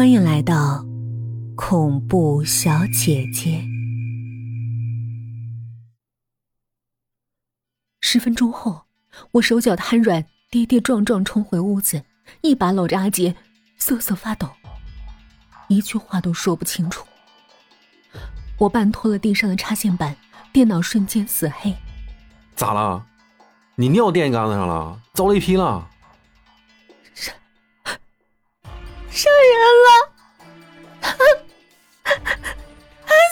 [0.00, 0.82] 欢迎来到
[1.54, 3.62] 恐怖小姐姐。
[8.00, 8.86] 十分钟后，
[9.32, 12.02] 我手脚瘫软，跌跌撞撞冲回屋子，
[12.40, 13.36] 一把搂着阿杰，
[13.76, 14.48] 瑟瑟发抖，
[15.68, 17.06] 一句话都说不清楚。
[18.56, 20.16] 我半拖了地上的插线板，
[20.50, 21.76] 电脑瞬间死黑。
[22.56, 23.04] 咋了？
[23.74, 24.98] 你尿电线杆子上了？
[25.12, 25.89] 遭雷劈了？
[29.20, 29.52] 杀人
[29.86, 29.88] 了！
[31.02, 31.12] 他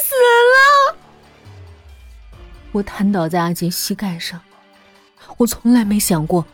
[0.02, 0.12] 死
[0.52, 0.54] 了！
[2.72, 4.38] 我瘫倒在阿杰膝盖上。
[5.38, 6.44] 我从来没想过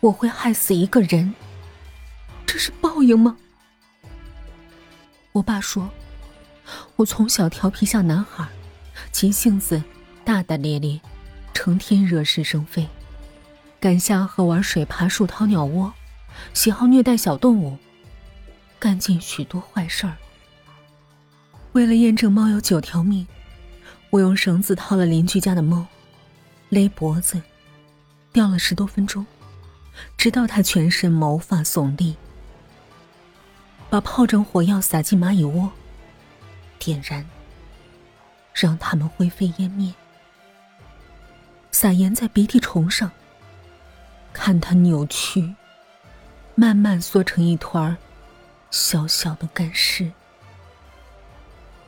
[0.00, 1.34] 我会害死一个人，
[2.44, 3.38] 这是报应吗？
[5.32, 5.88] 我爸说，
[6.96, 8.46] 我从小调皮像男孩，
[9.10, 9.82] 急性子，
[10.26, 11.00] 大大咧咧，
[11.54, 12.86] 成天惹是生非，
[13.80, 15.94] 敢下河玩水爬树掏鸟窝，
[16.52, 17.78] 喜好虐待小动物，
[18.84, 20.14] 干尽许多坏事儿。
[21.72, 23.26] 为了验证猫有九条命，
[24.10, 25.86] 我用绳子套了邻居家的猫，
[26.68, 27.40] 勒脖子。
[28.30, 29.24] 吊了十多分钟，
[30.18, 32.14] 直到他全身毛发耸立。
[33.88, 35.72] 把炮仗火药撒进蚂蚁窝，
[36.78, 37.24] 点燃，
[38.52, 39.94] 让它们灰飞烟灭。
[41.70, 43.10] 撒盐在鼻涕虫上，
[44.34, 45.54] 看它扭曲，
[46.54, 47.96] 慢慢缩成一团
[48.74, 50.10] 小小的干尸。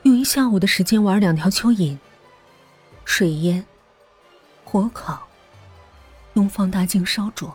[0.05, 1.98] 用一下午的时间玩两条蚯蚓，
[3.05, 3.67] 水淹，
[4.65, 5.27] 火烤。
[6.34, 7.53] 用放大镜烧灼，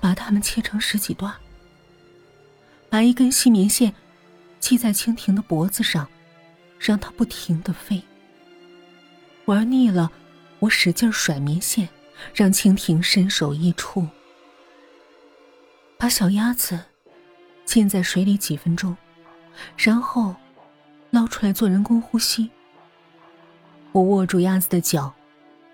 [0.00, 1.32] 把它们切成十几段。
[2.88, 3.94] 把一根细棉线
[4.58, 6.08] 系在蜻蜓的脖子上，
[6.80, 8.02] 让它不停的飞。
[9.44, 10.10] 玩腻了，
[10.58, 11.88] 我使劲甩棉线，
[12.34, 14.08] 让蜻蜓身首异处。
[15.96, 16.86] 把小鸭子
[17.66, 18.96] 浸在水里几分钟，
[19.76, 20.34] 然后
[21.10, 22.50] 捞出来做人工呼吸。
[23.92, 25.12] 我握住鸭子的脚，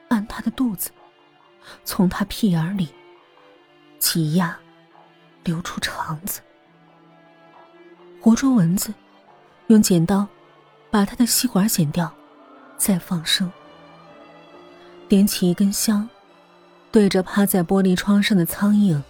[0.09, 0.91] 按它的肚子。
[1.84, 2.89] 从它屁眼里
[4.00, 4.59] 挤压，
[5.44, 6.41] 流出肠子。
[8.21, 8.93] 活捉蚊子，
[9.69, 10.27] 用剪刀
[10.91, 12.12] 把它的吸管剪掉，
[12.77, 13.50] 再放生。
[15.09, 16.09] 点起一根香，
[16.91, 19.00] 对着趴在玻璃窗上的苍蝇，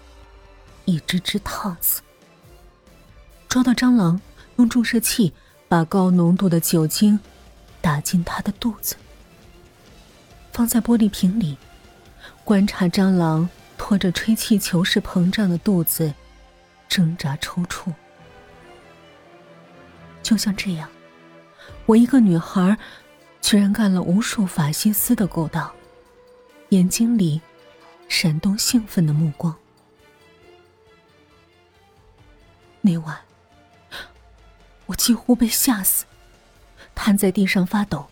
[0.85, 2.03] 一只只烫死。
[3.53, 4.19] 抓到蟑螂，
[4.57, 5.31] 用注射器
[5.69, 7.21] 把高浓度的酒精
[7.83, 8.97] 打进它的肚子，
[10.53, 11.59] 放在玻璃瓶里。
[12.45, 13.47] 观察蟑螂
[13.77, 16.15] 拖着吹气球式膨胀的肚子，
[16.89, 17.93] 挣扎抽搐。
[20.23, 20.89] 就像这样，
[21.85, 22.79] 我一个女孩，
[23.43, 25.71] 居然干了无数法西斯的勾当，
[26.71, 27.39] 眼睛里
[28.09, 29.55] 闪动兴奋的目光。
[32.81, 33.15] 那晚，
[35.03, 36.05] 几乎被吓死，
[36.95, 38.09] 瘫在地上发抖，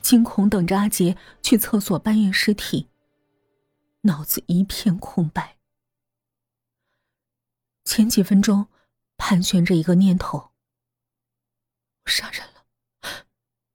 [0.00, 2.88] 惊恐等着阿杰去厕所搬运尸体。
[4.00, 5.58] 脑子一片空白。
[7.84, 8.68] 前几分钟，
[9.18, 10.52] 盘旋着一个念头：
[12.06, 12.64] 杀人了，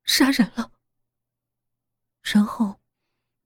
[0.03, 0.71] 杀人了。
[2.23, 2.79] 然后，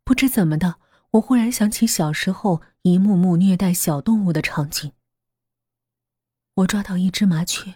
[0.05, 0.79] 不知怎么的，
[1.11, 4.93] 我忽然想起小时候一幕幕虐待小动物的场景。
[6.53, 7.75] 我抓到一只麻雀，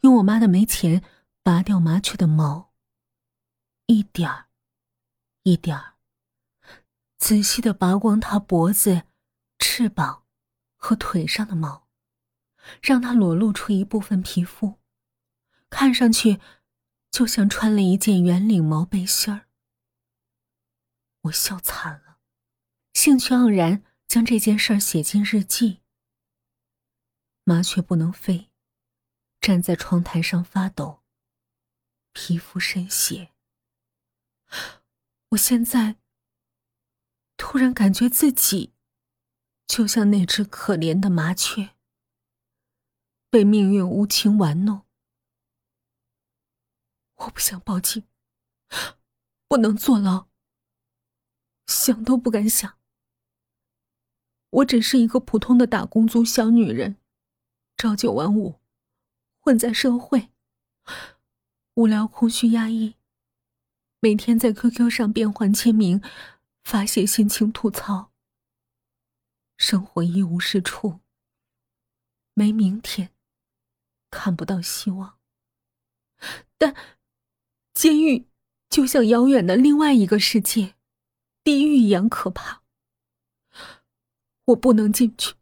[0.00, 1.02] 用我妈的煤钳
[1.42, 2.72] 拔掉麻雀的毛，
[3.86, 4.48] 一点儿，
[5.42, 5.94] 一点儿。
[7.18, 9.04] 仔细的拔光它脖子、
[9.58, 10.24] 翅膀
[10.76, 11.88] 和腿上的毛，
[12.82, 14.78] 让它裸露出一部分皮肤，
[15.70, 16.40] 看上去
[17.10, 19.48] 就像穿了一件圆领毛背心儿。
[21.22, 22.18] 我笑惨了，
[22.92, 25.80] 兴趣盎然将这件事写进日记。
[27.44, 28.50] 麻雀不能飞，
[29.44, 31.02] 站在窗台上发抖，
[32.14, 33.34] 皮肤渗血。
[35.28, 35.96] 我现在。
[37.36, 38.72] 突然感觉自己，
[39.66, 41.74] 就像那只可怜的麻雀，
[43.28, 44.86] 被命运无情玩弄。
[47.16, 48.08] 我不想报警，
[49.46, 50.28] 不能坐牢，
[51.66, 52.78] 想都不敢想。
[54.48, 56.96] 我只是一个普通的打工族小女人，
[57.76, 58.58] 朝九晚五，
[59.44, 60.30] 混在社会，
[61.74, 62.94] 无聊、空虚、压抑，
[64.00, 66.00] 每天在 QQ 上变换签名。
[66.62, 68.10] 发泄心情，吐槽。
[69.58, 71.00] 生活一无是处，
[72.32, 73.10] 没明天，
[74.10, 75.18] 看不到希望。
[76.56, 76.74] 但
[77.74, 78.26] 监狱
[78.70, 80.74] 就像遥远的另外一个世界，
[81.42, 82.62] 地狱一样可怕。
[84.46, 85.34] 我不能进去，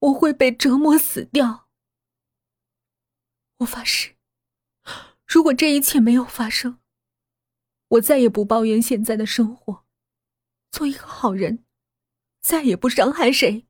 [0.00, 1.67] 我会被折磨死掉。
[3.58, 4.16] 我发誓，
[5.26, 6.80] 如果这一切没有发生，
[7.88, 9.84] 我再也不抱怨现在的生活，
[10.70, 11.64] 做一个好人，
[12.40, 13.67] 再也不伤害谁。